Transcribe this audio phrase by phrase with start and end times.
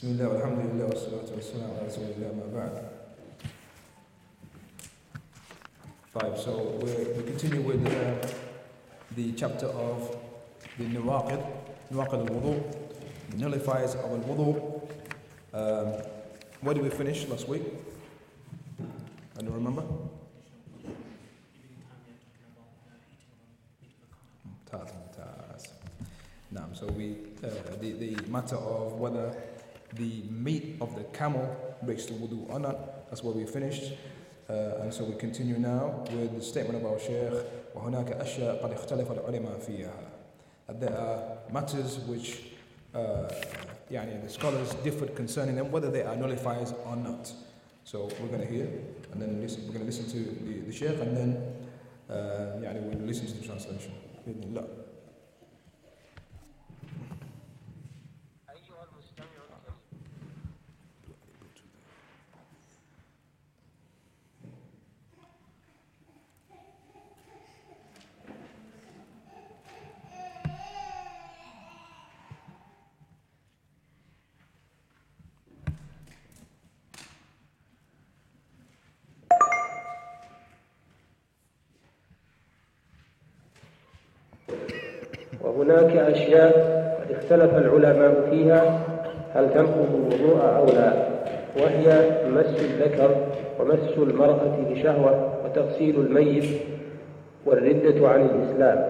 [0.00, 2.73] بسم الله والحمد لله والصلاة والسلام على رسول الله ما بعد
[6.13, 6.37] Five.
[6.37, 6.51] So
[6.83, 8.27] we we continue with uh,
[9.15, 10.13] the chapter of
[10.77, 11.39] the nawaqid,
[11.93, 12.59] nawaqid al-wudu,
[13.29, 14.81] the nullifiers of al-wudu.
[15.53, 15.87] Um,
[16.59, 17.63] where did we finish last week?
[19.39, 19.83] I don't remember.
[24.45, 25.63] Mumtaz, mumtaz.
[26.53, 27.47] Naam, so we, uh,
[27.79, 29.33] the, the matter of whether
[29.94, 33.92] the meat of the camel breaks the wudu or not, that's where we finished.
[34.48, 37.32] Uh, and so we continue now with the statement of our Shaykh,
[37.74, 39.92] وهناك أشياء قد اختلف العلماء فيها.
[40.68, 42.42] That there are matters which
[42.94, 43.28] uh,
[43.90, 47.32] يعني the scholars differed concerning them, whether they are nullifiers or not.
[47.84, 48.68] So we're going to hear,
[49.12, 51.30] and then listen, we're going to listen to the, the Shaykh, and then
[52.10, 53.92] uh, يعني we'll listen to the translation.
[54.26, 54.79] بإذن الله.
[85.57, 86.51] وهناك أشياء
[87.01, 88.79] قد اختلف العلماء فيها
[89.35, 90.93] هل تنقض الوضوء أو لا؟
[91.57, 93.15] وهي مس الذكر
[93.59, 96.45] ومس المرأة بشهوة وتغسيل الميت
[97.45, 98.85] والردة عن الإسلام.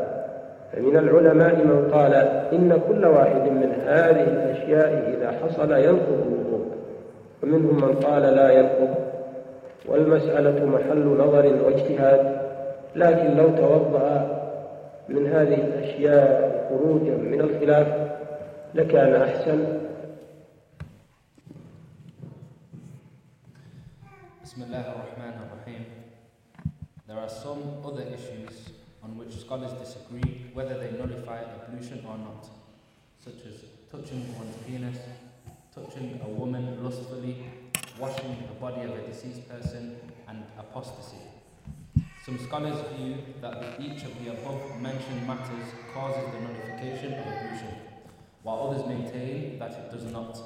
[0.74, 2.14] فمن العلماء من قال
[2.54, 6.66] إن كل واحد من هذه الأشياء إذا حصل ينقض الوضوء.
[7.44, 8.96] ومنهم من قال لا ينقض.
[9.90, 12.42] والمسألة محل نظر واجتهاد.
[12.96, 14.42] لكن لو توضأ
[15.10, 17.88] من هذه الأشياء خروجا من الخلاف
[18.76, 19.60] لكان أحسن
[24.42, 25.86] Bismillah ar-Rahman ar-Rahim.
[27.08, 32.50] There are some other issues on which scholars disagree whether they nullify ablution or not,
[33.24, 34.98] such as touching one's penis,
[35.74, 37.46] touching a woman lustfully,
[37.98, 39.96] washing the body of a deceased person,
[40.28, 41.24] and apostasy.
[42.24, 47.76] Some scholars view that each of the above mentioned matters causes the nullification of ablution,
[48.44, 50.40] while others maintain that it does not.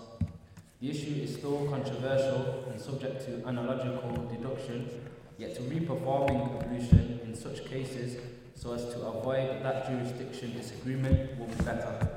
[0.82, 4.90] The issue is still controversial and subject to analogical deduction,
[5.38, 8.22] yet reperforming ablution in such cases
[8.56, 12.10] so as to avoid that jurisdiction disagreement will be better.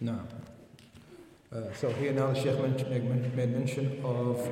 [0.00, 0.20] Now,
[1.50, 4.46] uh, so here now the Sheikh made mention of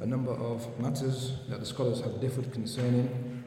[0.00, 3.44] a number of matters that the scholars have differed concerning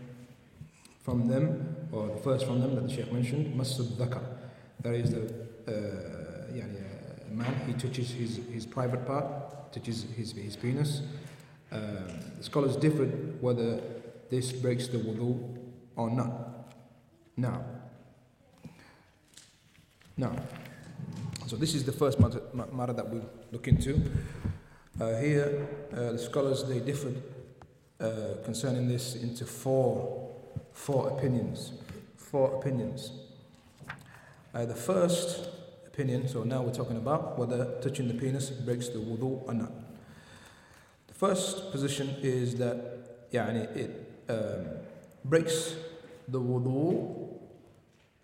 [1.02, 4.22] from them, or the first from them that the Sheikh mentioned, Masud Dhaka.
[4.82, 5.22] That is the
[5.68, 11.02] uh, yani, uh, man, he touches his, his private part, touches his, his penis.
[11.72, 11.80] Uh,
[12.38, 13.82] the scholars differed whether
[14.30, 15.58] this breaks the wudu
[15.96, 16.72] or not.
[17.36, 17.66] Now,
[20.16, 20.36] now,
[21.53, 24.01] so this is the first matter, ma- matter that we'll look into.
[25.01, 27.23] Uh, here, uh, the scholars they differed
[28.01, 30.35] uh, concerning this into four,
[30.73, 31.73] four opinions.
[32.17, 33.13] Four opinions.
[34.55, 35.49] Uh, the first
[35.87, 39.73] opinion, so now we're talking about whether touching the penis breaks the wudu or not.
[41.07, 44.67] The first position is that يعني, it um,
[45.25, 45.75] breaks
[46.27, 47.39] the wudu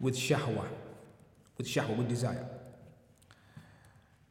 [0.01, 0.67] with shahwa,
[1.57, 2.47] with shahwa, with desire.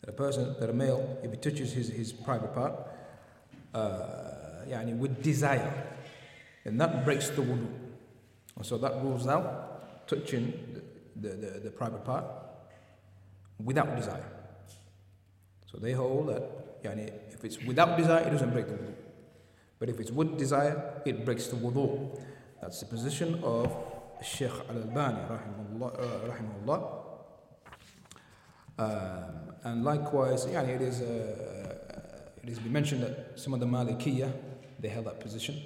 [0.08, 2.72] that a person, that a male, if he touches his, his private part,
[3.74, 5.70] uh, yani with desire,
[6.64, 7.68] then that breaks the wudu.
[8.56, 10.54] And so that rules out touching
[11.14, 12.24] the, the, the, the private part
[13.62, 14.24] without desire.
[15.70, 18.94] So they hold that yani, if it's without desire, it doesn't break the wudu.
[19.78, 22.18] But if it's with desire, it breaks the wudu.
[22.62, 23.70] That's the position of
[24.22, 26.00] Sheikh Al Albani, rahimahullah.
[26.00, 27.04] Uh, rahimahullah.
[28.78, 31.74] Um, and likewise, yani it is uh,
[32.42, 34.32] it has been mentioned that some of the Malikiya
[34.78, 35.60] they held that position.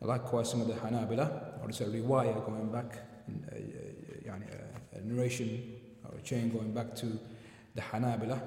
[0.00, 3.58] Likewise, some of the Hanabila, or it's a riwayah going back, uh, uh,
[4.24, 4.44] yani
[4.94, 5.74] a, a narration
[6.04, 7.18] or a chain going back to
[7.74, 8.40] the Hanabila,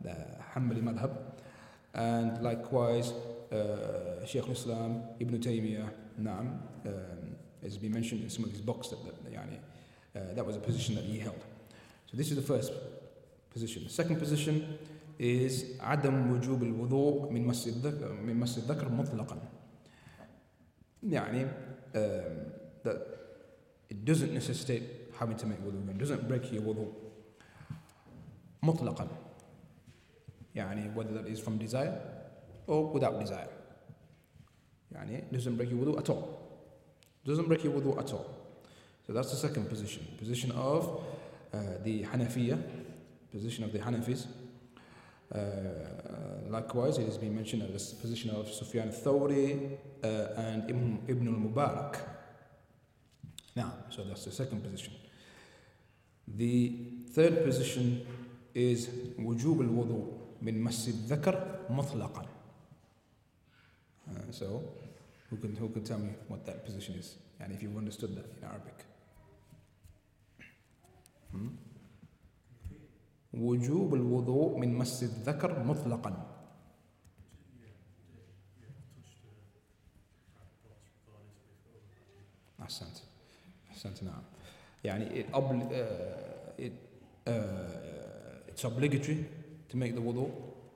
[0.00, 0.14] the
[0.54, 1.16] Hanbali madhab,
[1.94, 3.12] and likewise
[3.52, 5.90] uh, Shaykh Islam Ibn Taymiyyah,
[6.20, 10.56] Naam, um, has been mentioned in some of his books that that, uh, that was
[10.56, 11.42] a position that he held.
[12.10, 12.72] So this is the first
[13.49, 13.83] position.
[13.83, 14.77] The second position
[15.19, 19.37] is عدم وجوب الوضوء من مس الذكر من مس الذكر مطلقا.
[21.03, 21.99] يعني um,
[22.83, 22.97] that
[23.89, 24.83] it doesn't necessitate
[25.19, 25.89] having to make wudu.
[25.89, 26.87] It doesn't break your wudu.
[28.63, 29.07] مطلقا.
[30.55, 31.99] يعني whether that is from desire
[32.67, 33.49] or without desire.
[34.91, 36.39] يعني it doesn't break your wudu at all.
[37.25, 38.25] Doesn't break your wudu at all.
[39.05, 40.05] So that's the second position.
[40.17, 41.01] Position of
[41.53, 42.61] uh, the Hanafiya,
[43.32, 44.26] position of the Hanafis.
[45.34, 51.00] Uh, likewise, it has been mentioned as the position of Sufyan Thawri uh, and Ibn,
[51.06, 51.98] Ibn al-Mubarak.
[53.54, 54.94] Now, so that's the second position.
[56.26, 56.76] The
[57.10, 58.06] third position
[58.54, 58.88] is
[59.18, 62.26] wujub al-wudu min masjid dhakar mutlaqan.
[64.08, 64.62] Uh, so,
[65.28, 67.16] who can, who can tell me what that position is?
[67.40, 68.84] And if you've understood that in Arabic.
[71.32, 71.48] Hmm?
[73.40, 76.26] وجوب الوضوء من مس الذكر مطلقا
[82.62, 82.96] أحسنت
[83.70, 84.22] أحسنت نعم
[84.84, 85.40] يعني it, uh,
[86.58, 86.72] it,
[87.26, 87.30] uh,
[88.48, 89.24] it's obligatory
[89.68, 90.30] to make the wudu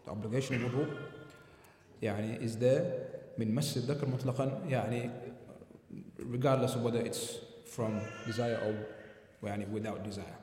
[0.05, 0.87] the obligation of wudu
[2.03, 2.82] يعني is there
[3.38, 5.11] من مس الذكر مطلقا يعني
[6.19, 8.75] regardless of whether it's from desire or
[9.49, 10.38] يعني without desire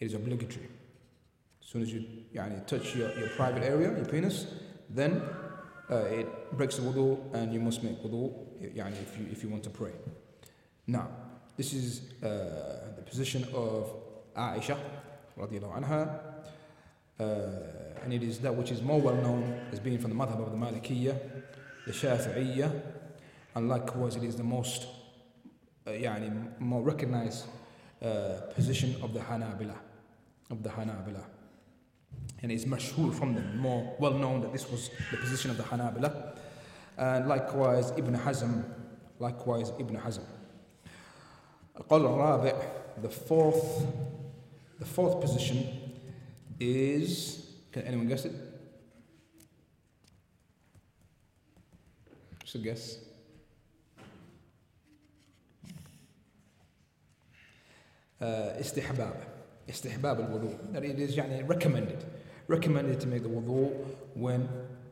[0.00, 0.77] it is obligatory
[1.68, 2.02] As soon as you
[2.34, 4.46] yani, touch your, your private area, your penis,
[4.88, 5.20] then
[5.90, 8.32] uh, it breaks the wudu and you must make wudu
[8.74, 9.92] yani, if, you, if you want to pray.
[10.86, 11.08] Now,
[11.58, 13.92] this is uh, the position of
[14.34, 14.78] Aisha
[15.38, 16.20] radiallahu anha.
[17.20, 20.40] Uh, and it is that which is more well known as being from the madhab
[20.40, 21.20] of the Malikiyya,
[21.84, 22.80] the Shafi'iyya,
[23.54, 24.86] and likewise it is the most
[25.86, 27.44] uh, yani, more recognized
[28.00, 29.76] uh, position of the Hanabila,
[30.50, 31.24] of the Hanabila
[32.41, 35.63] and it's mashhur from them, more well known that this was the position of the
[35.63, 36.37] Hanabila.
[36.97, 38.63] And likewise Ibn Hazm,
[39.19, 40.25] likewise Ibn Hazm.
[41.77, 43.87] القول الرابع, the fourth,
[44.79, 45.65] the fourth position
[46.59, 48.33] is, can anyone guess it?
[52.43, 52.97] Just a guess.
[58.21, 58.25] Uh,
[58.59, 59.15] استحباب
[59.69, 62.05] استحباب الوضوء that it is يعني recommended
[62.47, 63.71] recommended to make the wudu
[64.13, 64.47] when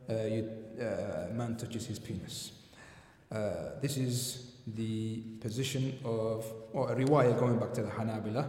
[0.08, 0.48] uh, you,
[0.80, 2.52] uh, man touches his penis.
[3.30, 8.48] Uh, this is the position of, or a riwayah going back to the Hanabila,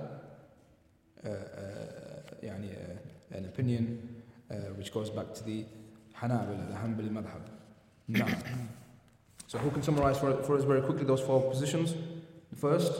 [1.25, 1.33] uh, uh,
[2.43, 4.21] يعني, uh, an opinion
[4.51, 5.65] uh, which goes back to the
[6.19, 7.41] Hanabila, the Hanbali madhab.
[8.07, 8.27] Now,
[9.47, 11.93] so who can summarize for, for us very quickly those four positions?
[12.51, 12.91] The first?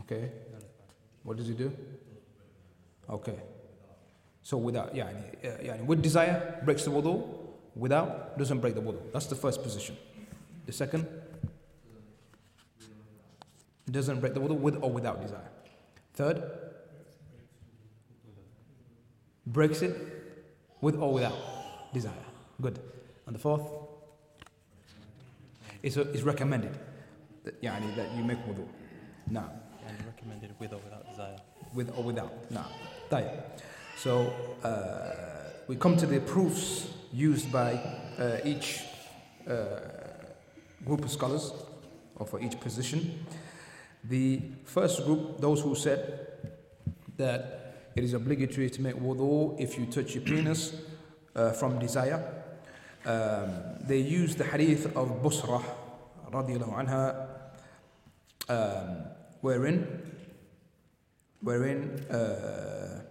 [0.00, 0.30] Okay.
[1.22, 1.70] What does he do?
[3.09, 3.39] Okay.
[4.41, 5.09] So without, yeah,
[5.41, 7.23] yeah, with desire breaks the wudu,
[7.75, 8.99] without doesn't break the wudu.
[9.11, 9.97] That's the first position.
[10.65, 11.07] The second
[13.89, 15.49] doesn't break the wudu with or without desire.
[16.13, 16.43] Third
[19.47, 19.95] breaks it
[20.81, 21.37] with or without
[21.93, 22.13] desire.
[22.61, 22.79] Good.
[23.25, 23.63] And the fourth
[25.81, 26.77] is, uh, is recommended.
[27.61, 28.67] Yeah, that you make wudu.
[29.29, 29.49] Now.
[29.87, 31.37] And recommended with or without desire
[31.73, 32.31] with or without.
[32.51, 32.67] Now,
[33.97, 34.33] so
[34.63, 37.73] uh, we come to the proofs used by
[38.17, 38.81] uh, each
[39.47, 39.79] uh,
[40.83, 41.53] group of scholars
[42.15, 43.25] or for each position.
[44.03, 46.27] The first group, those who said
[47.17, 50.73] that it is obligatory to make wudu if you touch your penis
[51.35, 52.21] uh, from desire,
[53.05, 55.61] um, they used the hadith of Busra
[58.49, 59.05] um,
[59.41, 60.12] wherein
[61.42, 63.02] wherein uh,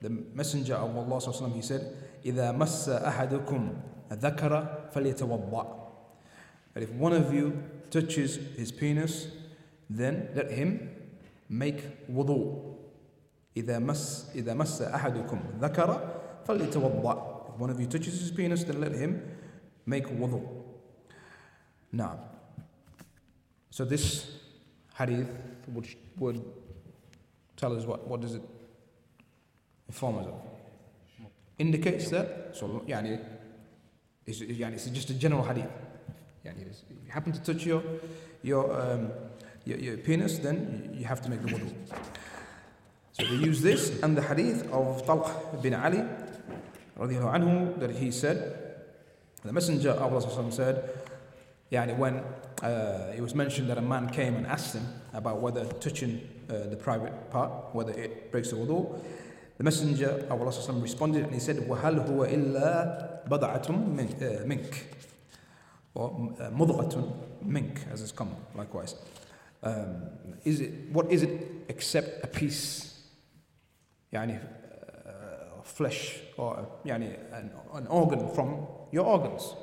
[0.00, 1.94] the messenger of Allah sallallahu he said
[2.24, 3.72] إذا مس أحدكم
[4.12, 4.52] ذكر
[4.90, 5.66] فليتوضأ
[6.74, 9.28] that if one of you touches his penis
[9.90, 10.90] then let him
[11.48, 12.74] make wudu
[13.56, 15.90] إذا مس إذا مس أحدكم ذكر
[16.44, 19.22] فليتوضأ if one of you touches his penis then let him
[19.86, 20.42] make wudu
[21.92, 22.18] now
[23.70, 24.26] so this
[24.94, 25.28] hadith
[25.72, 26.42] which would
[27.57, 28.41] Tell us what, what does it
[29.87, 30.33] inform us of?
[31.59, 33.23] Indicates that, so yani,
[34.25, 35.69] it's, yani, it's just a general hadith.
[36.45, 37.83] Yani, if you happen to touch your,
[38.41, 39.11] your, um,
[39.65, 41.73] your, your, penis, then you have to make the wudu.
[43.13, 46.03] So they use this and the hadith of Talq bin Ali
[46.97, 48.59] radiallahu that he said,
[49.43, 50.89] the messenger of Allah said,
[51.71, 52.23] yani, when
[52.63, 56.68] uh, it was mentioned that a man came and asked him about whether touching uh,
[56.68, 59.00] the private part, whether it breaks the wudu.
[59.58, 63.66] The Messenger of Allah responded and he said, وَهَلْ هُوَ إِلَّا بَضَعَةٌ
[64.46, 64.74] مِنْك
[65.94, 67.12] Or مُضْغَةٌ
[67.44, 68.94] مِنْك, as is common, likewise.
[69.62, 70.02] um,
[70.44, 72.84] is it what is it except a piece
[74.12, 79.54] يعني uh, flesh or يعني an, an organ from your organs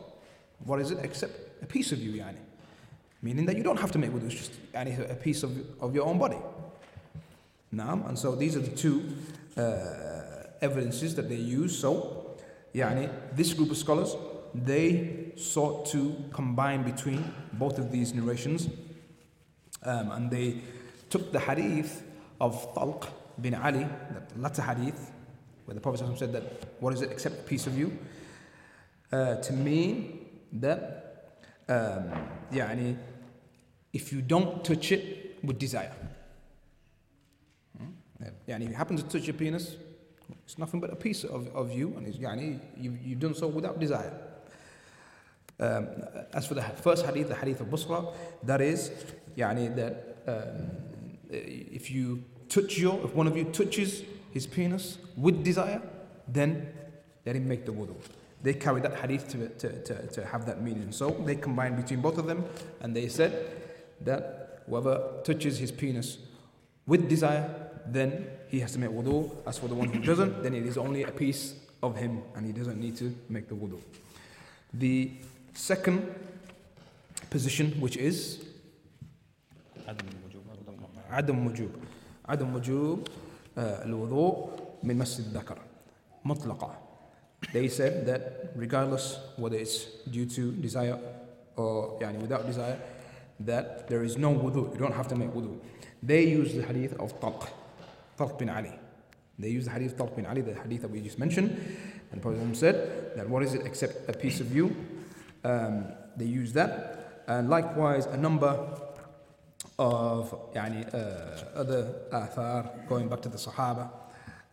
[0.63, 2.37] what is it except a piece of you يعني
[3.21, 5.95] meaning that you don't have to make wudu it's just يعني a piece of, of
[5.95, 6.37] your own body
[7.73, 9.03] Naam, and so these are the two
[9.57, 12.37] uh, evidences that they use so
[12.73, 14.15] يعني this group of scholars
[14.53, 18.69] they sought to combine between both of these narrations
[19.83, 20.61] um, and they
[21.09, 22.03] took the hadith
[22.39, 23.07] of Talq
[23.39, 23.85] bin Ali,
[24.33, 25.11] the latter hadith,
[25.65, 26.43] where the Prophet ﷺ said that,
[26.79, 27.97] what is it except a piece of you?
[29.11, 32.11] Uh, to mean that, um,
[32.51, 32.97] يعني,
[33.93, 35.93] if you don't touch it with desire.
[38.19, 38.29] Hmm?
[38.47, 39.75] يعني, if you happen to touch your penis,
[40.45, 43.47] it's nothing but a piece of, of you, and it's, يعني, you've, you've done so
[43.47, 44.13] without desire.
[45.59, 45.87] Um,
[46.33, 48.91] as for the first hadith, the hadith of Busra, that is,
[49.37, 50.71] يعني, that um,
[51.29, 55.81] if you touch your, if one of you touches his penis with desire,
[56.27, 56.67] then
[57.25, 57.95] let him make the wudu.
[58.43, 60.91] They carry that hadith to, to, to, to have that meaning.
[60.91, 62.45] So they combined between both of them
[62.81, 63.33] and they said
[64.01, 66.17] that whoever touches his penis
[66.85, 69.29] with desire, then he has to make wudu.
[69.45, 72.45] As for the one who doesn't, then it is only a piece of him and
[72.45, 73.79] he doesn't need to make the wudu.
[74.73, 75.11] The
[75.53, 76.13] second
[77.29, 78.39] position, which is
[79.87, 81.69] عدم الوجوب مطلقا عدم وجوب
[82.25, 84.49] عدم وجوب uh, الوضوء
[84.83, 85.57] من مس الذكر
[86.25, 86.75] مطلقة
[87.53, 90.97] they said that regardless whether it's due to desire
[91.55, 92.79] or يعني without desire
[93.39, 95.59] that there is no wudu you don't have to make wudu
[96.01, 97.47] they use the hadith of Talq
[98.19, 98.71] Talq bin Ali
[99.37, 102.21] they use the hadith of Talq bin Ali the hadith that we just mentioned and
[102.21, 104.75] the Prophet said that what is it except a piece of you
[105.43, 105.85] um,
[106.17, 108.81] they use that and likewise a number
[109.77, 113.89] of يعني, uh, other athar going back to the Sahaba,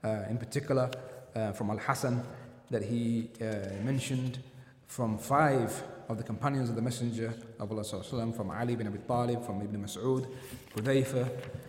[0.02, 0.90] uh, in particular
[1.34, 2.22] uh, from Al Hassan,
[2.70, 3.44] that he uh,
[3.84, 4.38] mentioned
[4.86, 8.98] from five of the companions of the Messenger of Allah وسلم, from Ali bin Abi
[9.06, 10.26] Talib, from Ibn Mas'ud,
[10.74, 11.28] Hudayfa,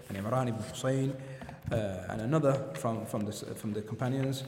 [0.10, 1.37] and Imran ibn Hussein, uh,
[1.72, 4.44] and another from, from, the, from the companions,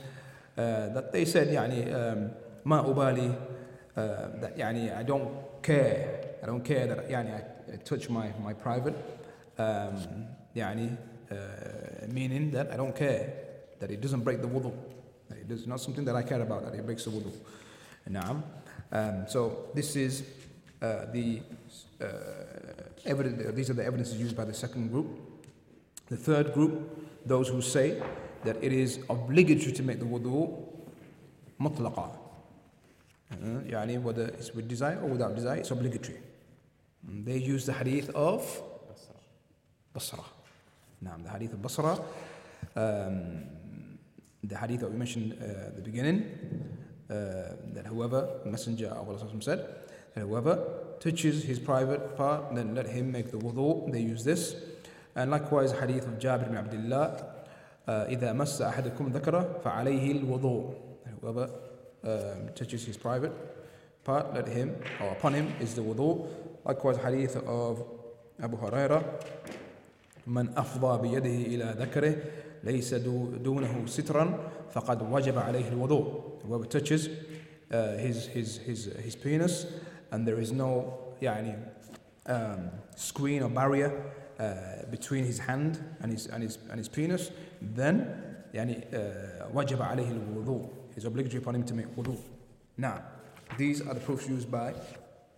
[0.58, 2.32] uh, that they said, يعني, um,
[2.65, 3.36] ما أبالي,
[3.98, 5.30] uh, that يعني, I don't
[5.62, 8.96] care, I don't care that يعني, I, I touch my, my private,
[9.58, 10.98] um, يعني,
[11.32, 13.34] uh, meaning that I don't care
[13.80, 14.72] that it doesn't break the wudu.
[15.30, 17.32] That it is not something that I care about, that it breaks the wudu.
[18.10, 18.44] Naam.
[18.92, 20.24] Um, so this is
[20.82, 21.42] uh, the
[22.01, 22.06] uh,
[23.06, 25.08] evidence, these are the evidences used by the second group.
[26.11, 26.73] The third group,
[27.25, 28.02] those who say
[28.45, 30.67] that it is obligatory to make the wudu
[31.61, 32.11] mutlaqa.
[33.33, 33.37] Uh,
[33.69, 36.19] yani whether it's with desire or without desire, it's obligatory.
[37.07, 38.43] And they use the hadith of
[39.95, 40.25] Busra.
[41.00, 42.02] Now, the hadith of Busra,
[42.76, 43.45] um,
[44.43, 46.25] the hadith that we mentioned uh, at the beginning,
[47.09, 47.14] uh,
[47.73, 49.75] that whoever, Messenger of Allah said,
[50.14, 50.64] that whoever
[50.99, 53.93] touches his private part, then let him make the wudu.
[53.93, 54.57] They use this.
[55.17, 57.25] And likewise, hadith of Jabir ibn Abdullah,
[57.87, 60.75] uh, إذا مس أحدكم ذكره فعليه الوضوء.
[61.21, 61.50] Whoever
[62.05, 63.33] um, touches his private
[64.05, 66.26] part, let him, or upon him, is the wudu.
[66.64, 67.83] Likewise, hadith of
[68.43, 69.05] Abu Hurairah,
[70.26, 72.17] من أفضى بيده إلى ذكره
[72.64, 74.38] ليس دو- دونه سترا
[74.71, 76.43] فقد وجب عليه الوضوء.
[76.47, 77.09] Whoever touches
[77.73, 79.67] uh, his, his, his, his penis
[80.12, 81.57] and there is no يعني,
[82.26, 83.93] um, screen or barrier
[84.39, 89.82] uh, between his hand and his, and his, and his penis, then يعني, uh, وجب
[89.82, 90.70] عليه الوضوء.
[90.96, 92.18] It's obligatory upon him to make wudu.
[92.77, 93.01] Now,
[93.58, 94.74] these are the proofs used by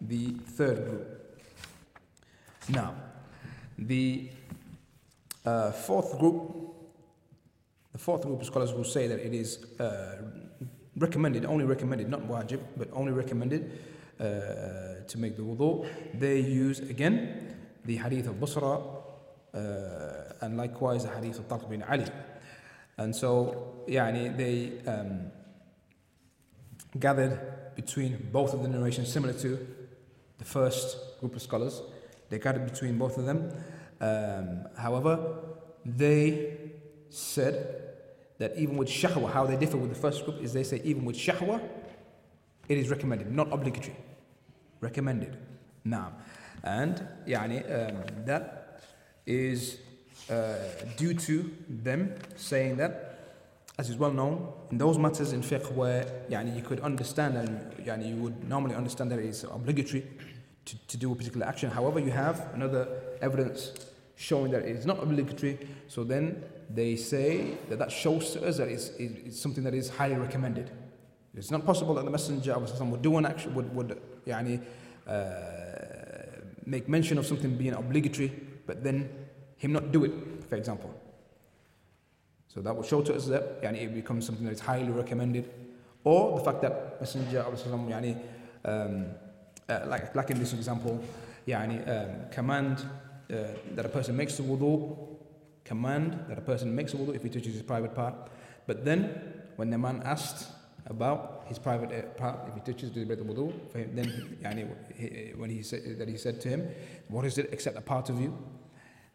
[0.02, 1.42] the third group.
[2.70, 2.94] Now,
[3.78, 4.30] the
[5.46, 6.76] uh, fourth group,
[7.92, 10.22] the fourth group of scholars who say that it is uh,
[10.98, 13.80] recommended, only recommended, not wajib, but only recommended
[14.20, 14.24] uh,
[15.08, 17.51] to make the wudu, they use again
[17.85, 19.03] the hadith of Busra
[19.55, 22.07] uh, and likewise the hadith of Talq bin Ali.
[22.99, 25.31] And so, yani, they um,
[26.99, 29.67] gathered between both of the narrations, similar to
[30.39, 31.83] the first group of scholars.
[32.29, 33.53] They gathered between both of them.
[34.01, 35.37] Um, however,
[35.85, 36.73] they
[37.11, 37.83] said
[38.39, 41.05] that even with shahwa, how they differ with the first group is they say even
[41.05, 41.61] with shahwa,
[42.69, 43.97] it is recommended, not obligatory.
[44.81, 45.37] Recommended.
[45.85, 46.13] Now,
[46.64, 48.82] and يعني, um, that
[49.26, 49.78] is
[50.30, 50.56] uh,
[50.98, 53.04] due to them saying that
[53.78, 57.86] as is well known, in those matters in fiqh where يعني, you could understand and
[57.86, 60.04] يعني, you would normally understand that it is obligatory
[60.66, 61.70] to, to do a particular action.
[61.70, 62.88] However, you have another
[63.22, 63.74] evidence
[64.16, 65.60] showing that it is not obligatory.
[65.88, 69.90] So then they say that that shows to us that it's, it's something that is
[69.90, 70.72] highly recommended.
[71.36, 74.60] It's not possible that the Messenger of Islam would do an action, would, would yani,
[75.08, 75.71] uh,
[76.67, 78.33] make mention of something being obligatory,
[78.67, 79.09] but then
[79.57, 80.13] him not do it,
[80.49, 80.93] for example.
[82.49, 85.51] So that will show to us that yani, it becomes something that is highly recommended.
[86.05, 88.19] Or the fact that Messenger of Islam, yani,
[88.65, 89.07] um,
[89.69, 91.03] uh, like, like in this example,
[91.47, 92.79] yani, um, command
[93.31, 93.37] uh,
[93.75, 94.97] that a person makes the wudu,
[95.65, 98.15] command that a person makes the wudu if he touches his private part.
[98.67, 100.49] But then, when the man asked
[100.87, 105.33] about his private uh, part, if he touches the wudu, for him, then yani, he,
[105.37, 106.69] when he said that he said to him,
[107.09, 108.37] "What is it except a part of you?"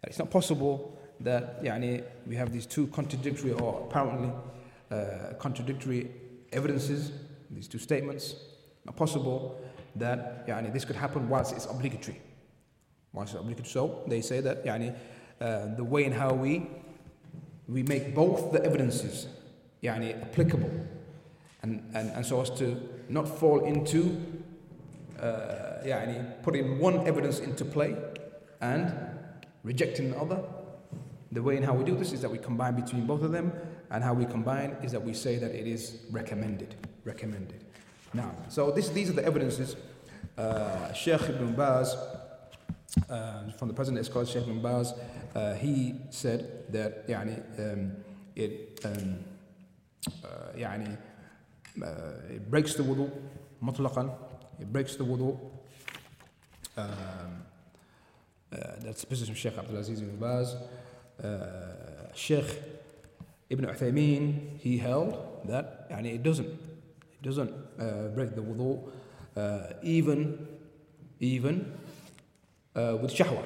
[0.01, 4.31] That It's not possible that yani, we have these two contradictory or apparently
[4.91, 6.11] uh, contradictory
[6.51, 7.11] evidences,
[7.49, 8.35] these two statements.
[8.85, 9.59] Not possible
[9.95, 12.21] that yani, this could happen whilst it's obligatory.
[13.13, 13.69] Whilst it's obligatory.
[13.69, 14.95] So they say that yani,
[15.41, 16.67] uh, the way in how we
[17.67, 19.27] we make both the evidences
[19.83, 20.71] yani, applicable
[21.61, 24.17] and, and, and so as to not fall into
[25.19, 27.95] uh, yeah, and putting one evidence into play
[28.61, 28.93] and
[29.63, 30.43] rejecting the other.
[31.31, 33.51] The way in how we do this is that we combine between both of them,
[33.91, 36.75] and how we combine is that we say that it is recommended.
[37.03, 37.63] Recommended.
[38.13, 39.75] Now, so this, these are the evidences.
[40.37, 41.95] Uh, Sheikh Ibn Baz,
[43.09, 44.93] uh, from the present Scholar Sheikh Ibn Baz,
[45.35, 47.91] uh, he said that yeah, um,
[48.35, 49.19] it, um,
[50.23, 50.57] uh,
[52.51, 53.09] بريكس ذا وضوء
[53.61, 54.17] مطلقا
[54.59, 55.37] بريكس ذا وضوء
[58.83, 60.57] ذاتس بوزيشن الشيخ عبد العزيز بن باز
[62.13, 62.55] الشيخ
[63.51, 65.13] ابن عثيمين he held
[65.49, 66.49] that يعني it doesn't
[67.21, 68.79] it doesn't uh, break the wudu
[69.37, 69.39] uh,
[69.83, 70.37] even
[71.21, 71.65] even
[72.75, 73.43] uh, with شهوة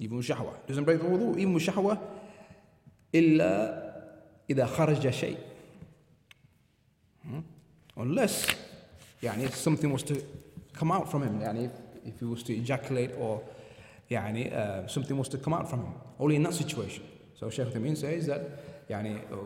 [0.00, 1.98] even with شهوة doesn't break the wudu even with شهوة
[3.14, 3.90] إلا
[4.50, 5.38] إذا خرج شيء.
[7.30, 7.40] Hmm?
[7.96, 8.54] Unless
[9.22, 10.22] يعني, if something was to
[10.72, 11.72] come out from him, يعني, if,
[12.04, 13.42] if he was to ejaculate or
[14.10, 15.94] يعني, uh, something was to come out from him.
[16.18, 17.04] Only in that situation.
[17.38, 19.36] So Shaykh Uthaymeen says that يعني, uh,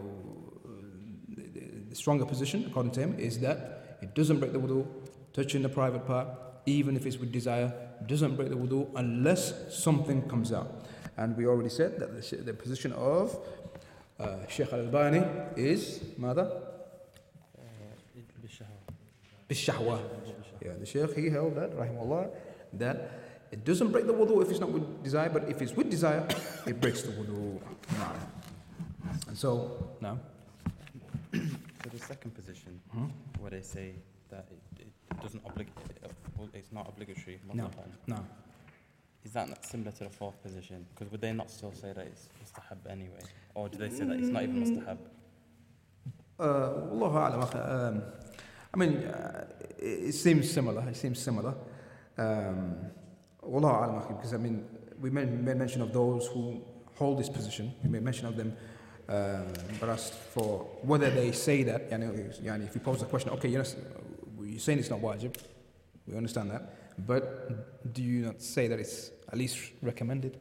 [1.89, 4.87] the stronger position, according to him, is that it doesn't break the wudu,
[5.33, 6.29] touching the private part,
[6.67, 7.73] even if it's with desire,
[8.07, 10.87] doesn't break the wudu unless something comes out.
[11.17, 13.37] And we already said that the, the position of
[14.19, 15.25] uh, Shaykh Al-Albani
[15.57, 16.51] is mother
[19.50, 20.00] بالشهوة.
[20.62, 22.30] Yeah, the Shaykh he held that, rahimahullah,
[22.74, 23.12] that
[23.52, 26.28] it doesn't break the wudu if it's not with desire, but if it's with desire,
[26.68, 27.60] it breaks the wudu.
[29.28, 30.20] And so, now.
[31.34, 33.06] So the second position, Hmm?
[33.40, 33.94] where they say
[34.30, 34.48] that
[34.80, 35.74] it, it doesn't obligate,
[36.54, 37.64] it's not obligatory, No.
[37.64, 38.18] mutlaqan, No.
[39.24, 40.86] is that not similar to the fourth position?
[40.94, 43.22] Because would they not still say that it's mustahab anyway?
[43.56, 44.98] Or do they say that it's not even mustahab?
[46.40, 46.44] Uh,
[46.92, 47.70] Wallahu a'lam, akhi.
[47.70, 48.04] um,
[48.75, 49.47] I mean, uh,
[49.79, 50.83] it, seems similar.
[50.89, 51.55] It seems similar.
[52.19, 52.75] Um,
[53.41, 54.65] because I mean,
[55.01, 56.61] we made, mention of those who
[56.97, 57.73] hold this position.
[57.85, 58.57] We made mention of them.
[59.09, 63.31] Um, but as for whether they say that, yani, yani, if you pose the question,
[63.31, 63.75] okay, you're, not,
[64.43, 65.37] you're saying it's not wajib,
[66.09, 66.97] we understand that.
[67.07, 70.41] But do you not say that it's at least recommended?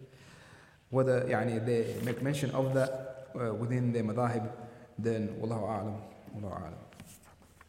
[0.90, 4.50] Whether yani, they make mention of that uh, within their madahib,
[4.98, 6.02] then wallahu a'lam,
[6.36, 6.74] wallahu a'lam.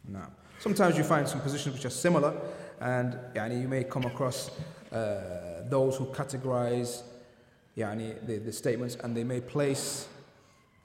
[0.07, 2.33] Now, sometimes you find some positions which are similar,
[2.79, 4.51] and yani, you may come across
[4.91, 7.03] uh, those who categorize
[7.77, 10.07] yani, the, the statements and they may place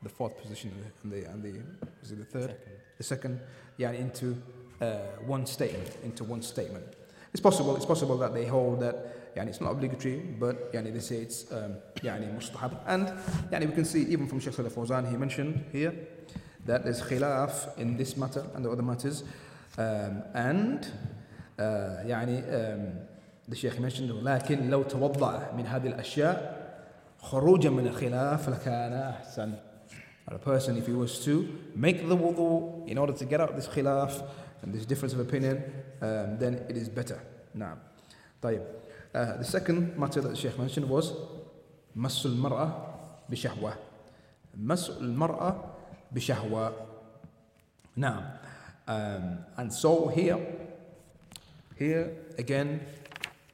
[0.03, 1.63] the fourth position and the, and the,
[2.03, 2.51] is it the third?
[2.51, 2.61] Second.
[2.99, 3.41] The second,
[3.77, 4.41] yeah, into
[4.81, 6.85] uh, one statement, into one statement.
[7.33, 11.01] It's possible, it's possible that they hold that yani, it's not obligatory, but yani, they
[11.01, 12.79] say it's um, yani, mustahab.
[12.87, 13.07] And
[13.51, 15.95] yani, we can see even from Sheikh Salih Fawzan, he mentioned here
[16.67, 19.25] that there's khilaf in this matter and the other matters.
[19.81, 20.87] Um, and
[21.59, 21.63] uh,
[22.05, 22.81] يعني um,
[23.49, 26.61] the Sheikh mentioned لكن لو توضأ من هذه الأشياء
[27.19, 29.53] خروجا من الخلاف لكان أحسن.
[30.29, 33.67] A person, if he was to make the wudu in order to get out this
[33.67, 34.23] khilaf
[34.63, 35.57] and this difference of opinion,
[36.03, 37.19] um, then it is better.
[37.55, 37.79] Now,
[38.43, 38.63] طيب.
[39.15, 41.13] Uh, the second matter that the Sheikh mentioned was
[41.97, 42.71] مس المرأة
[43.31, 43.73] بشهوة.
[44.57, 45.55] مس المرأة
[46.13, 46.73] بشهوة.
[47.97, 48.40] Now,
[48.90, 50.40] um, and so here,
[51.78, 52.82] here again,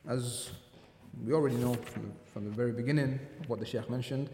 [0.07, 0.51] as
[1.25, 4.29] we already know from, from the very beginning of what the Sheikh mentioned,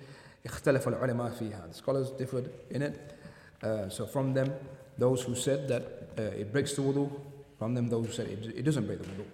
[0.46, 1.68] اختلف العلماء فيها.
[1.70, 3.20] The scholars differed in it.
[3.62, 4.54] Uh, so from them,
[4.98, 5.84] those who said that
[6.18, 7.12] uh, it breaks the wudu,
[7.58, 9.26] from them those who said it, it doesn't break the wudu.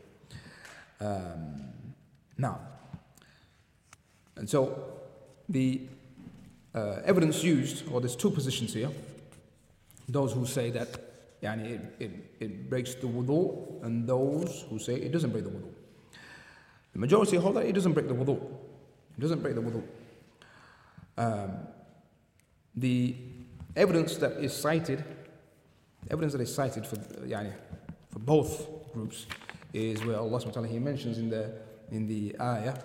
[1.01, 1.73] Um,
[2.37, 2.59] now,
[4.35, 4.93] And so
[5.47, 5.81] the
[6.73, 8.89] uh, evidence used, or there's two positions here.
[10.09, 11.06] Those who say that
[11.41, 15.49] yani, it, it, it breaks the wudu, and those who say it doesn't break the
[15.49, 15.69] wudu.
[16.93, 18.35] The majority hold that it doesn't break the wudu.
[18.35, 19.83] It doesn't break the wudu.
[21.17, 21.51] Um,
[22.75, 23.15] the
[23.75, 25.03] evidence that is cited,
[26.09, 27.53] evidence that is cited for, yani,
[28.11, 29.25] for both groups
[29.73, 31.51] is where Allah subhanahu wa ta'ala, He mentions in the,
[31.91, 32.75] in the ayah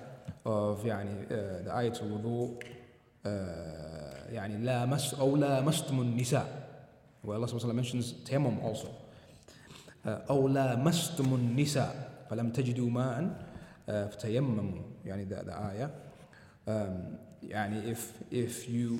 [0.44, 2.62] of يعني, uh, the ayat al-wudu
[3.24, 6.61] uh, يعني لا مس أو لا مستم النساء
[7.22, 8.88] where Allah subhanahu wa ta'ala mentions tayammum also
[10.04, 13.16] uh, أو لا مستم النساء فلم تجدوا ماء
[13.88, 15.90] uh, فتيمموا يعني the, the ayah
[16.66, 18.98] um, يعني if if you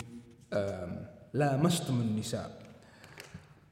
[0.53, 2.51] um, لا مستم النساء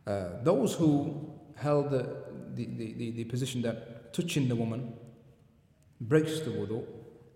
[0.07, 2.07] uh, those who held the,
[2.55, 4.93] the, the, the position that touching the woman
[6.01, 6.85] breaks the wudu,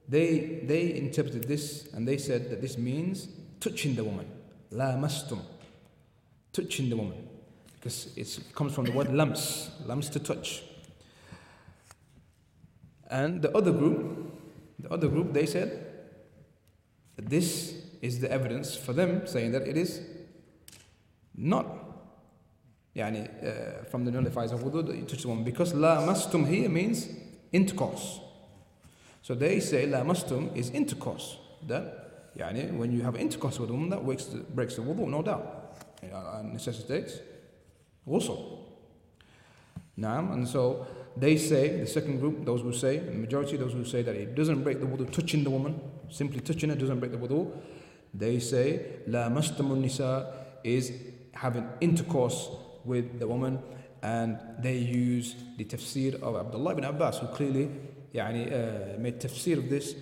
[0.08, 3.28] they, they interpreted this and they said that this means
[3.60, 4.26] touching the woman.
[4.70, 5.40] La mastum.
[6.55, 7.27] touching the woman.
[7.73, 10.63] Because it comes from the word lams, lams to touch.
[13.09, 14.33] And the other group,
[14.79, 15.85] the other group, they said
[17.15, 20.01] that this is the evidence for them saying that it is
[21.35, 21.67] not
[22.95, 25.43] يعني, uh, from the nullifies of wudu, you touch the woman.
[25.43, 27.09] Because la mastum here means
[27.51, 28.21] intercourse.
[29.21, 31.37] So they say la mastum is intercourse.
[31.67, 35.07] That yani, when you have intercourse with a woman, that breaks the, breaks the wudu,
[35.07, 35.64] no doubt.
[36.04, 37.18] Uh, necessitates
[38.06, 38.58] also.
[39.98, 43.84] Naam, and so they say, the second group, those who say, the majority, those who
[43.84, 47.12] say that it doesn't break the wudu touching the woman, simply touching it doesn't break
[47.12, 47.50] the wudu.
[48.14, 50.92] They say, La mastamun nisa is
[51.34, 52.48] having intercourse
[52.84, 53.62] with the woman
[54.02, 57.70] and they use the tafsir of Abdullah ibn Abbas who clearly
[58.14, 58.46] يعني,
[58.96, 59.94] uh, made tafsir of this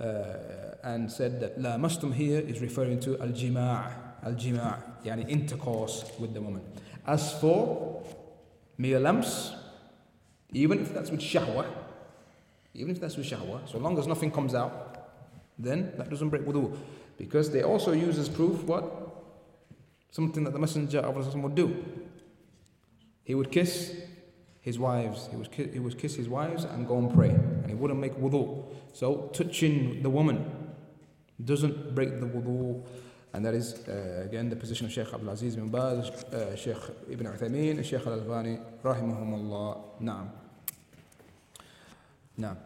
[0.00, 3.92] uh, and said that la mastum here is referring to al-jima'
[4.24, 6.61] al-jima' يعني intercourse with the woman.
[7.05, 8.03] As for
[8.77, 9.53] mere lams,
[10.51, 11.65] even if that's with shahwa,
[12.73, 15.11] even if that's with shahwa, so long as nothing comes out,
[15.59, 16.75] then that doesn't break wudu.
[17.17, 18.83] Because they also use as proof what?
[20.11, 21.83] Something that the Messenger of Allah would do.
[23.23, 23.95] He would kiss
[24.61, 27.67] his wives, he would, ki- he would kiss his wives and go and pray, and
[27.67, 28.63] he wouldn't make wudu.
[28.93, 30.45] So touching the woman
[31.43, 32.83] doesn't break the wudu.
[33.32, 36.76] And that is, uh, again, the position of Sheikh Abdul Aziz bin Baz, uh, Sheikh
[37.10, 39.78] Ibn Uthaymeen, and Sheikh Al-Albani, rahimahumullah.
[40.00, 40.30] Naam.
[42.38, 42.56] Naam.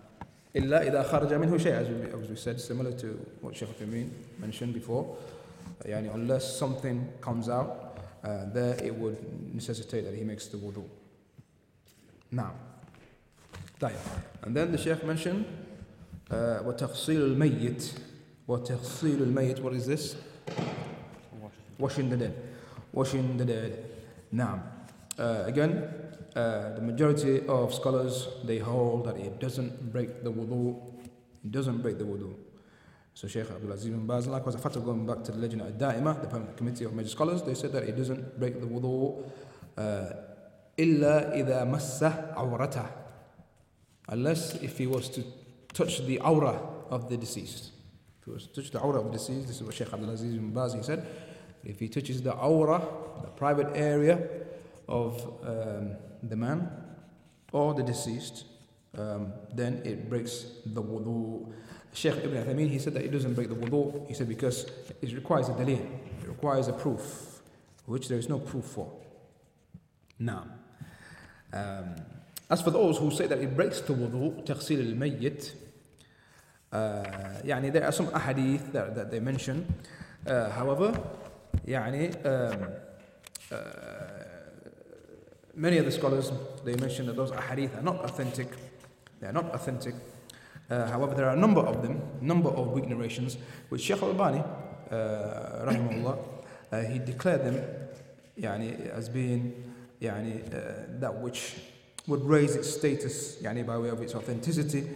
[0.55, 3.07] إلا إذا خرج منه شيء, as we, as we said, similar to
[3.41, 5.17] what Sheikh Uthaymeen mentioned before.
[5.85, 10.85] يعني unless something comes out, uh, there it would necessitate that he makes the wudu.
[12.31, 12.53] Now,
[13.81, 13.97] طيب.
[14.43, 15.45] And then the Sheikh mentioned
[16.31, 17.93] uh, وتغسيل الميت
[18.49, 20.17] وتغسيل الميت what is this?
[21.78, 22.36] Washing the dead.
[22.92, 23.86] Washing the dead.
[24.32, 24.64] Now,
[25.18, 25.90] uh, again,
[26.36, 30.76] uh, the majority of scholars they hold that it doesn't break the wudu.
[31.44, 32.34] It doesn't break the wudu.
[33.14, 35.74] So Sheikh Abdul Aziz bin Baz, likewise, a fatwa going back to the Lajnah of
[35.78, 39.24] Daima, the permanent committee of major scholars, they said that it doesn't break the wudu.
[39.76, 40.14] Uh,
[40.78, 42.86] إلا إذا عورته
[44.10, 45.24] unless if he was to
[45.74, 47.72] touch the awrah of the deceased
[48.36, 50.74] to touch the awrah of the deceased, this is what Sheikh Abdul Aziz bin Baz
[50.74, 51.06] he said,
[51.64, 54.22] if he touches the awrah, the private area
[54.88, 56.70] of um, the man
[57.52, 58.46] or the deceased,
[58.98, 61.52] um, then it breaks the wudu.
[61.94, 64.08] Sheikh Ibn Uthaymeen, he said that it doesn't break the wudu.
[64.08, 64.70] He said because
[65.02, 65.82] it requires a daleel,
[66.22, 67.42] it requires a proof,
[67.86, 68.92] which there is no proof for.
[70.20, 70.48] Now,
[71.54, 71.96] um,
[72.50, 75.54] as for those who say that it breaks the wudu, taghsil al-mayyit,
[76.72, 76.76] uh,
[77.46, 79.66] يعني there are some ahadith that, that they mention.
[80.26, 80.94] Uh, however,
[81.68, 82.68] يعني um,
[83.52, 83.58] uh,
[85.56, 86.32] many of the scholars
[86.66, 88.48] they mention that those ahadith are not authentic.
[89.20, 89.96] They are not authentic.
[90.70, 93.38] however, there are a number of them, number of weak narrations,
[93.70, 94.44] which Sheikh Al-Albani,
[94.92, 96.18] rahimahullah,
[96.72, 97.64] uh, he declared them
[98.38, 99.64] يعني, as being
[100.02, 101.56] يعني, uh, that which
[102.08, 104.88] would raise its status يعني, by way of its authenticity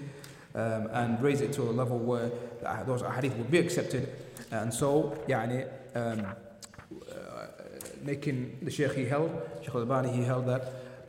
[0.54, 2.30] um, and raise it to a level where
[2.62, 4.08] the- those ahadith would be accepted.
[4.50, 7.46] And so, يعني, um, uh,
[8.04, 9.30] making the Sheikh he held,
[9.62, 10.62] Sheikh Al-Albani, he held that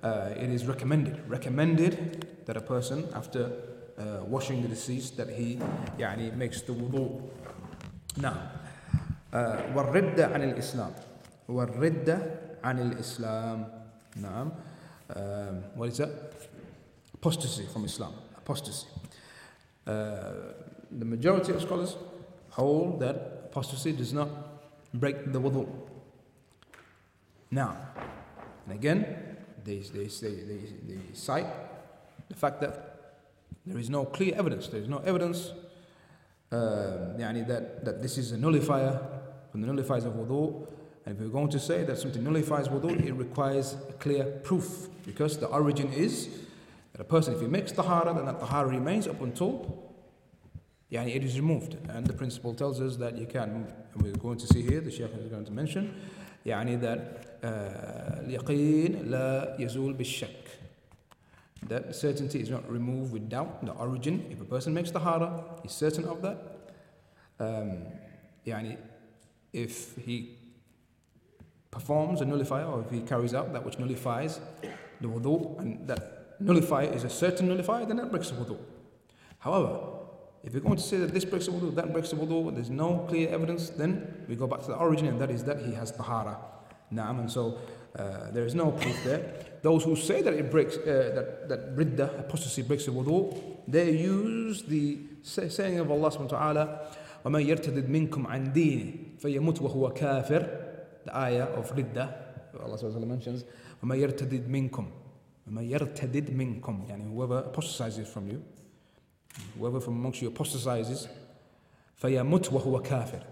[0.04, 3.52] uh, it is recommended, recommended that a person after
[3.98, 5.60] uh, washing the deceased that he
[5.98, 7.22] يعني, makes the wudu.
[8.18, 8.38] Now,
[9.34, 10.92] uh, والردة عن الإسلام
[11.50, 12.18] والردة
[12.64, 13.68] عن الإسلام
[14.22, 14.52] نعم
[15.10, 16.10] um, what is that?
[17.14, 18.88] Apostasy from Islam apostasy
[19.87, 20.33] Uh,
[20.91, 21.97] the majority of scholars
[22.51, 24.29] hold that apostasy does not
[24.95, 25.67] break the wudu.
[27.51, 27.77] Now,
[28.67, 30.31] and again, they, they, they,
[30.87, 31.47] they, cite
[32.29, 33.17] the fact that
[33.67, 35.53] there is no clear evidence, there is no evidence
[36.51, 39.01] uh, that, that this is a nullifier
[39.51, 40.67] from the nullifiers of wudu.
[41.05, 44.89] And if we're going to say that something nullifies wudu, it requires a clear proof
[45.05, 46.29] because the origin is
[46.94, 49.84] that a person, if he makes tahara, then that tahara remains up until
[50.92, 51.78] yani it is removed.
[51.90, 53.74] And the principle tells us that you can move.
[53.94, 55.94] And we're going to see here, the Shaykh is going to mention,
[56.46, 60.46] يعني that اليقين لا يزول بالشك.
[61.68, 63.66] That certainty is not removed with doubt.
[63.66, 66.38] The origin, if a person makes tahara, he's certain of that.
[67.40, 67.84] Um,
[68.46, 68.78] يعني
[69.54, 70.38] if he
[71.72, 74.40] performs a nullifier or if he carries out that which nullifies
[75.02, 78.58] the wudu and that nullifier is a certain nullifier, then that breaks the wudu.
[79.40, 79.80] However,
[80.44, 82.70] if we're going to say that this breaks the wudu, that breaks the wudu, there's
[82.70, 85.74] no clear evidence, then we go back to the origin and that is that he
[85.74, 86.38] has tahara.
[86.94, 87.58] Naam, and so
[87.98, 89.34] uh, there is no proof there.
[89.62, 93.36] Those who say that it breaks, uh, that, that ridda, apostasy breaks the wudu,
[93.68, 96.80] they use the saying of Allah subhanahu wa ta'ala,
[97.26, 102.14] وَمَنْ يَرْتَدِدْ مِنْكُمْ عَنْ دِينِ فَيَمُتْ وَهُوَ كَافِرٌ The ayah of ridda,
[102.64, 103.44] Allah subhanahu wa ta'ala mentions,
[103.84, 104.86] وَمَنْ يَرْتَدِدْ مِنْكُمْ
[105.49, 108.43] وَمَنْ يَرْتَدِدْ مِنْكُمْ يعني whoever apostatizes from you,
[109.59, 111.09] whoever from amongst you apostatizes,
[112.01, 113.23] فَيَمُتْ وَهُوَ كَافِرٌ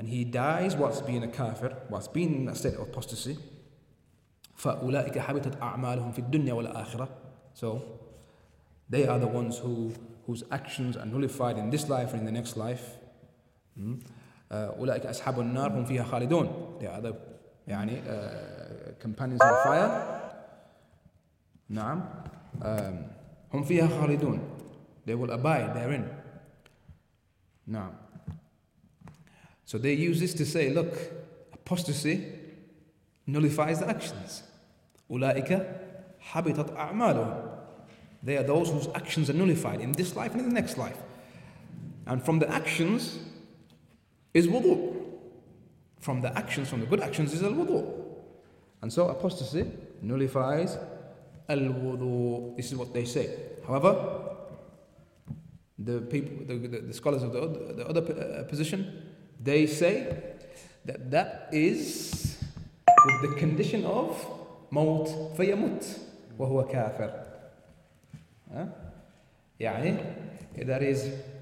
[0.00, 3.36] and he dies whilst being a kafir, whilst being in a state of apostasy,
[4.58, 7.08] فَأُولَٰئِكَ حَبِطَتْ أَعْمَالُهُمْ فِي الدُّنْيَا وَالْآخِرَةِ
[7.52, 7.82] So,
[8.88, 9.92] they are the ones who,
[10.26, 12.96] whose actions are nullified in this life and in the next life.
[14.50, 16.78] أولئك أصحاب النار هم فيها خالدون.
[16.80, 17.14] They are the
[17.68, 20.19] يعني, uh, companions of fire.
[21.69, 22.03] نعم.
[22.61, 22.65] Um,
[23.53, 24.39] هم فيها خالدون.
[25.05, 26.03] They will abide therein.
[27.67, 27.91] نعم.
[29.65, 30.93] So they use this to say, look,
[31.53, 32.23] apostasy
[33.27, 34.43] nullifies the actions.
[35.11, 35.65] أولئك
[36.19, 37.51] حبطت أعمالهم.
[38.23, 40.97] They are those whose actions are nullified in this life and in the next life.
[42.07, 43.19] And from the actions
[44.33, 44.95] is wudu.
[45.99, 48.05] From the actions, from the good actions is al wudu.
[48.81, 50.77] And so apostasy nullifies
[51.49, 52.55] al wudu.
[52.55, 53.29] This is what they say.
[53.67, 54.35] However,
[55.77, 60.35] the people, the, the, the scholars of the other, the other uh, position, they say
[60.85, 62.37] that that is
[63.05, 64.15] with the condition of
[64.71, 65.85] موت فيموت
[66.39, 67.23] وهو كافر
[68.53, 68.65] huh?
[69.59, 69.97] يعني
[70.55, 70.99] that is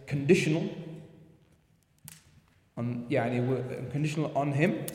[0.08, 0.64] conditional
[2.78, 4.86] on يعني conditional on him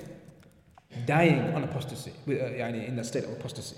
[1.06, 3.76] dying on apostasy يعني in the state of apostasy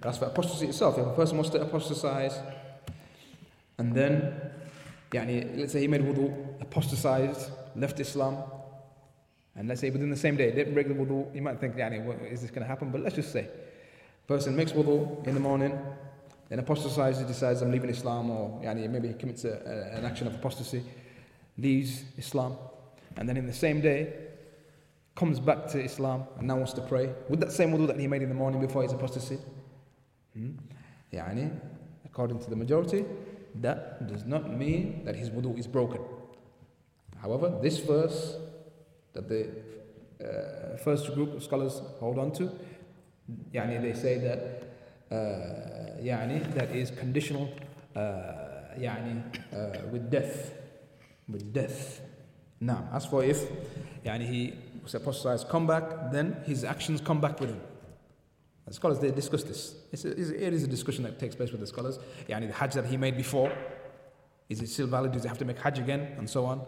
[0.00, 2.38] that's for apostasy itself if a person wants to apostatize
[3.78, 4.52] and then
[5.12, 8.42] يعني let's say he made wudu apostatized left Islam
[9.58, 12.04] and let's say within the same day, didn't break the wudu, you might think, yani,
[12.04, 12.90] what, is this going to happen?
[12.92, 13.48] But let's just say,
[14.28, 15.76] person makes wudu in the morning,
[16.48, 19.60] then apostatizes, decides I'm leaving Islam, or yani, maybe he commits a,
[19.94, 20.84] a, an action of apostasy,
[21.58, 22.56] leaves Islam,
[23.16, 24.12] and then in the same day,
[25.15, 28.07] comes back to Islam and now wants to pray with that same wudu that he
[28.07, 29.37] made in the morning before his apostasy?
[30.33, 30.51] Hmm?
[31.11, 31.51] Yani,
[32.05, 33.05] according to the majority,
[33.55, 36.01] that does not mean that his wudu is broken.
[37.21, 38.37] However, this verse
[39.13, 39.49] that the
[40.19, 42.51] uh, first group of scholars hold on to,
[43.53, 44.63] yani they say that
[45.11, 47.49] uh, yani that is conditional
[47.95, 47.99] uh,
[48.77, 49.21] yani
[49.53, 50.53] uh, with death,
[51.29, 52.01] with death.
[52.59, 53.43] Now, as for if
[54.03, 57.61] yani he was apostatized, come back, then his actions come back with him.
[58.67, 59.75] The scholars, they discuss this.
[59.91, 61.99] It's a, it is a discussion that takes place with the scholars.
[62.29, 63.51] Yani the hajj that he made before,
[64.49, 65.11] is it still valid?
[65.11, 66.15] Does he have to make hajj again?
[66.17, 66.61] And so on.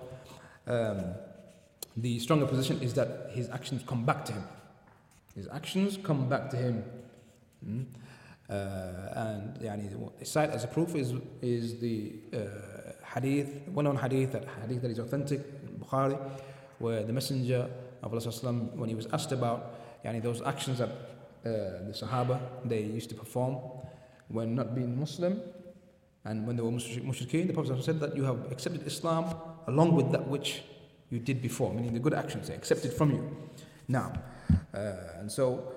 [0.67, 1.13] Um,
[1.95, 4.43] the stronger position is that his actions come back to him.
[5.36, 6.84] His actions come back to him.
[7.63, 7.84] Hmm?
[8.49, 12.39] Uh, and yani, what they cite as a proof is, is the uh,
[13.13, 16.19] hadith, well known hadith, that hadith that is authentic in Bukhari,
[16.80, 17.69] where the messenger
[18.06, 22.82] of Allah when he was asked about yani, those actions that uh, the Sahaba they
[22.82, 23.58] used to perform
[24.30, 25.41] when not being Muslim
[26.26, 29.36] and when they were mushrikeen, the Prophet said that you have accepted Islam
[29.68, 30.63] along with that which
[31.12, 33.38] you did before, meaning the good actions they accepted from you.
[33.88, 34.12] Now,
[34.74, 35.72] uh, and so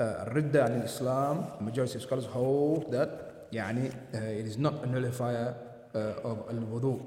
[0.00, 4.82] uh, Ridda and Islam, the majority of scholars hold that yani, uh, it is not
[4.82, 5.54] a nullifier
[5.94, 7.00] uh, of al wudu.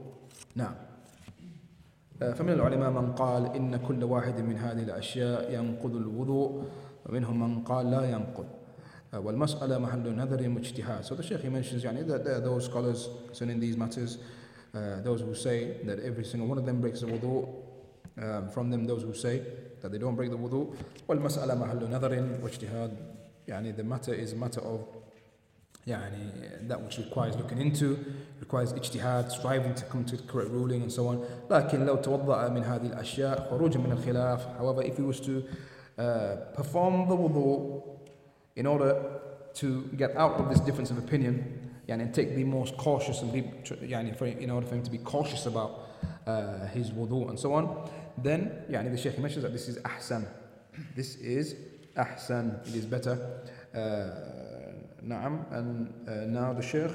[0.56, 0.75] Now,
[2.19, 6.63] فمن العلماء من قال إن كل واحد من هذه الأشياء ينقض الوضوء
[7.06, 8.45] ومنهم من قال لا ينقض
[9.13, 11.06] والمسألة محل نظر واجتهاد.
[11.06, 14.17] So the Shaykh he mentions يعني, that there are those scholars concerning these matters
[14.73, 17.47] uh, those who say that every single one of them breaks the wudu.
[18.21, 19.43] Um, from them, those who say
[19.82, 20.75] that they don't break the wudu.
[21.08, 22.91] والمسألة محل نظر واجتهاد.
[23.47, 24.88] يعني the matter is a matter of
[25.87, 27.98] يعني that which requires looking into,
[28.40, 31.24] requires اجتهاد, striving to come to the correct ruling and so on.
[31.50, 34.59] لكن لو توضأ من هذه الأشياء خروجا من الخلاف.
[34.59, 35.42] However, if he was to
[35.98, 37.83] uh, perform the wudu
[38.57, 39.20] in order
[39.55, 43.33] to get out of this difference of opinion, يعني, and take the most cautious and
[43.33, 43.42] be,
[43.83, 45.88] يعني, for, in order for him to be cautious about
[46.26, 50.26] uh, his wudu and so on, then يعني, the Shaykh mentions that this is ahsan.
[50.94, 51.55] This is
[51.96, 52.66] ahsan.
[52.68, 53.18] It is better.
[53.74, 54.45] Uh,
[55.03, 56.91] نعم and uh, now the Shaykh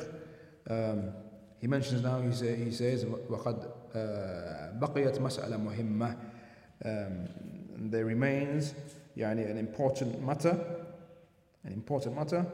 [0.71, 1.13] um,
[1.61, 6.17] he mentions now he, say, he says وقد uh, بقيت مسألة مهمة
[6.85, 7.29] um,
[7.91, 8.75] there remains
[9.17, 10.59] يعني an important matter
[11.65, 12.47] an important matter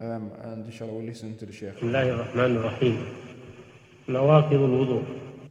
[0.00, 3.04] um, and inshallah we'll listen to the Shaykh بسم الله الرحمن الرحيم
[4.08, 5.02] نواقض الوضوء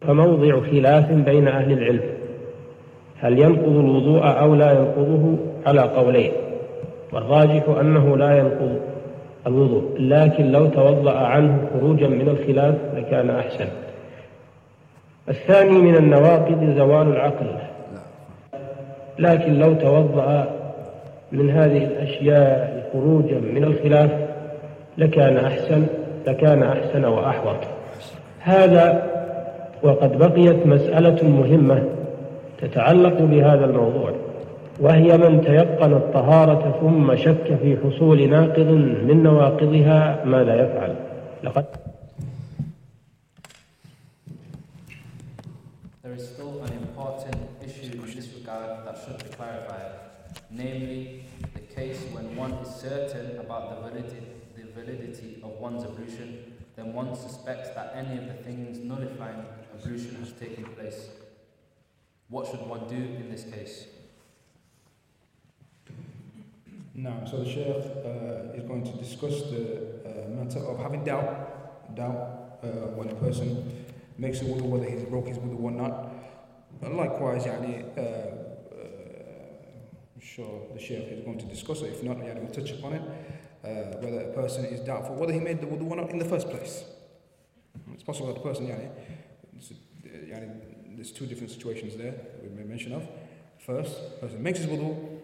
[0.01, 2.17] فموضع خلاف بين أهل العلم
[3.17, 6.31] هل ينقض الوضوء أو لا ينقضه على قولين
[7.13, 8.90] والراجح أنه لا ينقض
[9.47, 13.67] الوضوء لكن لو توضأ عنه خروجا من الخلاف لكان أحسن.
[15.29, 17.45] الثاني من النواقض زوال العقل.
[19.19, 20.47] لكن لو توضأ
[21.31, 24.11] من هذه الأشياء خروجا من الخلاف
[24.97, 25.85] لكان أحسن
[26.27, 27.57] لكان أحسن وأحوط.
[28.39, 29.03] هذا
[29.83, 31.83] وقد بقيت مسألة مهمة
[32.61, 34.11] تتعلق بهذا الموضوع.
[34.81, 38.67] وهي من تيقن الطهارة ثم شك في حصول ناقض
[39.07, 40.95] من نواقضها ماذا يفعل
[41.43, 41.65] لقد
[46.03, 49.91] There is still an important issue in this regard that should be clarified,
[50.49, 54.23] namely the case when one is certain about the validity,
[54.57, 60.15] the validity of one's ablution, then one suspects that any of the things nullifying ablution
[60.15, 61.09] has taken place.
[62.29, 63.85] What should one do in this case?
[67.01, 71.95] Now, so the Shaykh uh, is going to discuss the uh, matter of having doubt,
[71.95, 73.87] doubt uh, when a person
[74.19, 76.11] makes a wudu whether he's broke his wudu or not.
[76.83, 78.83] And likewise, yani, uh, uh,
[80.13, 81.87] I'm sure the Shaykh is going to discuss it.
[81.87, 83.01] If not, yani, we'll touch upon it.
[83.63, 86.25] Uh, whether a person is doubtful whether he made the wudu or not in the
[86.25, 86.83] first place.
[87.95, 88.91] It's possible that the person, yani,
[90.29, 90.51] yani,
[90.95, 93.07] there's two different situations there that we may mention of.
[93.57, 95.19] First, person makes his wudu,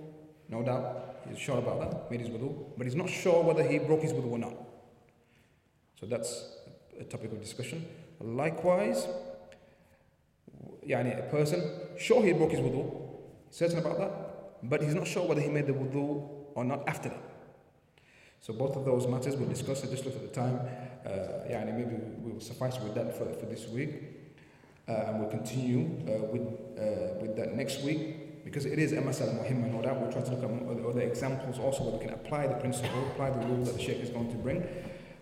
[0.49, 3.79] no doubt, He's sure about that, made his wudu, but he's not sure whether he
[3.79, 4.53] broke his wudu or not.
[5.99, 6.57] So that's
[6.99, 7.85] a topic of discussion.
[8.19, 9.07] Likewise,
[10.87, 11.63] yani a person,
[11.97, 12.91] sure he broke his wudu,
[13.49, 17.09] certain about that, but he's not sure whether he made the wudu or not after
[17.09, 17.23] that.
[18.39, 20.59] So both of those matters we'll discuss it, just look at the time.
[21.05, 21.09] Uh,
[21.49, 24.13] yani maybe we will suffice with that for, for this week.
[24.87, 26.41] Uh, and we'll continue uh, with,
[26.79, 29.99] uh, with that next week because it is a masala muhimma, no doubt.
[29.99, 33.31] We'll try to look at other examples also where we can apply the principle, apply
[33.31, 34.65] the rule that the Sheikh is going to bring.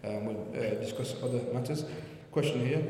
[0.03, 1.85] Um, we'll uh, discuss other matters.
[2.31, 2.83] Question here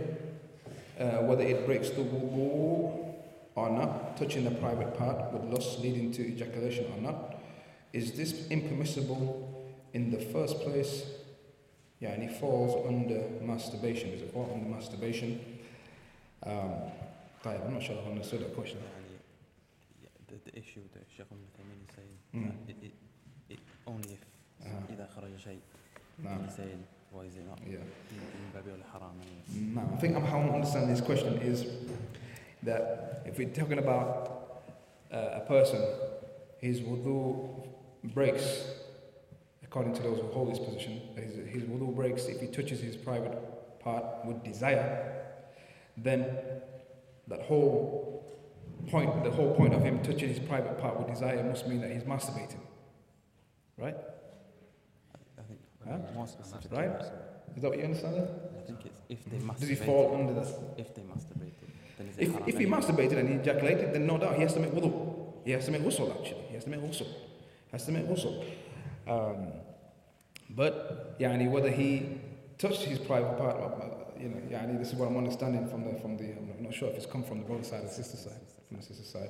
[1.00, 3.14] uh, whether it breaks the wudu
[3.56, 7.42] or not, touching the private part with lust leading to ejaculation or not.
[7.94, 11.06] Is this impermissible in the first place?
[12.02, 14.12] Yeah, and it falls under masturbation.
[14.12, 15.40] Does it fall under masturbation?
[16.46, 16.74] Um,
[17.46, 18.80] I'm not sure I understood that question
[20.28, 22.68] the, the issue that Sheikh Al-Uthaymeen is saying, mm.
[22.68, 22.94] that it, it,
[23.50, 24.20] it only if
[24.64, 24.94] ah.
[24.94, 25.60] إذا خرج شيء,
[26.44, 27.60] he's saying, why is it not?
[27.66, 27.78] Yeah.
[29.74, 31.66] No, I think how I'm understanding this question is
[32.64, 34.64] that if we're talking about
[35.14, 35.82] uh, a person,
[36.60, 37.68] his wudu
[38.04, 38.66] breaks
[39.76, 41.02] according to those who hold this position.
[41.16, 43.38] His, his wudu breaks if he touches his private
[43.82, 45.26] part with desire,
[45.98, 46.26] then
[47.28, 48.25] that whole
[48.88, 51.92] point, the whole point of him touching his private part with desire must mean that
[51.92, 52.60] he's masturbating.
[53.78, 53.96] Right?
[55.38, 55.98] I think huh?
[56.72, 57.02] Right?
[57.56, 58.28] Is that what you understand?
[58.58, 59.60] I think it's if they masturbated.
[59.60, 60.48] Does he fall under that?
[60.78, 61.54] If they masturbated.
[61.98, 64.60] Then is if, if he masturbated and he ejaculated, then no doubt he has to
[64.60, 65.16] make wudu.
[65.46, 66.44] He has to make ghusl actually.
[66.48, 67.08] He has to make ghusl.
[67.72, 68.44] Has to make ghusl.
[69.08, 69.48] Um,
[70.50, 72.20] but yani, whether he
[72.58, 76.00] touched his private part, uh, you know, yani, this is what I'm understanding from the
[76.00, 76.26] from the.
[76.26, 78.78] I'm not sure if it's come from the brother side or the sister side from
[78.78, 79.30] the sister side.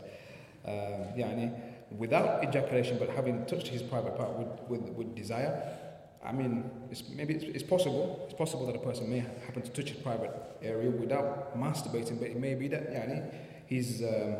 [0.66, 1.54] Um, yani,
[1.92, 5.78] without ejaculation but having touched his private part with, with, with desire,
[6.26, 8.26] I mean, it's, maybe it's, it's, possible.
[8.26, 10.32] It's possible that a person may happen to touch his private
[10.64, 13.32] area without masturbating, but it may be that yani,
[13.68, 14.38] he's um,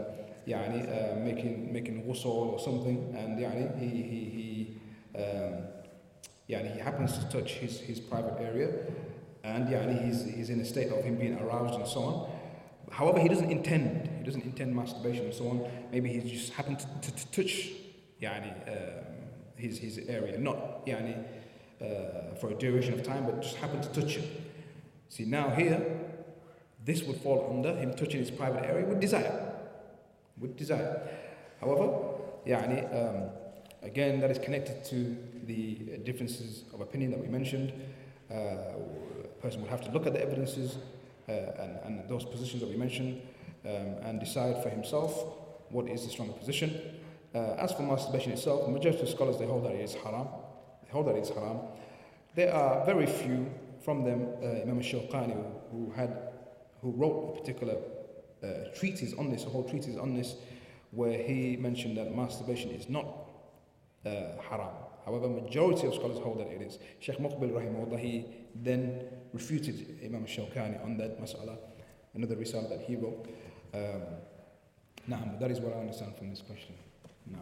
[0.48, 4.76] yani, uh, making making ghusl or something, and yani, he he
[5.16, 5.68] he, um,
[6.48, 8.70] he happens to touch his, his private area,
[9.46, 12.30] and yeah, he's, he's in a state of him being aroused and so on.
[12.92, 15.68] However, he doesn't intend, he doesn't intend masturbation and so on.
[15.92, 17.72] Maybe he just happened to, to, to touch
[18.22, 19.06] yani, um,
[19.56, 21.24] his, his area, not yani,
[21.82, 24.42] uh, for a duration of time, but just happened to touch it.
[25.10, 25.86] See, now here,
[26.84, 29.54] this would fall under him touching his private area with desire.
[30.40, 31.08] With desire.
[31.62, 31.94] However,
[32.48, 33.30] yani, um,
[33.82, 37.74] again, that is connected to the differences of opinion that we mentioned.
[38.32, 38.74] Uh,
[39.42, 40.78] person would have to look at the evidences
[41.28, 43.22] uh, and, and, those positions that we mentioned
[43.66, 45.12] um, and decide for himself
[45.70, 46.80] what is the stronger position.
[47.34, 50.28] Uh, as for masturbation itself, the majority of scholars they hold that it is haram.
[50.84, 51.60] They hold that it is haram.
[52.36, 53.52] There are very few
[53.84, 55.36] from them, uh, Imam Shawkani,
[55.72, 56.18] who had,
[56.82, 57.76] who wrote a particular
[58.44, 60.36] uh, treatise on this, a whole treatise on this,
[60.92, 63.06] where he mentioned that masturbation is not
[64.06, 64.12] uh,
[64.50, 64.74] haram.
[65.06, 66.80] However, majority of scholars hold that it is.
[67.00, 68.26] Sheikh Muqbil rahimahullah, he
[68.56, 71.58] then refuted Imam Shawkani on that mas'ala,
[72.16, 73.28] another result that he wrote.
[73.74, 74.02] Um,
[75.40, 76.74] that is what I understand from this question.
[77.28, 77.40] No.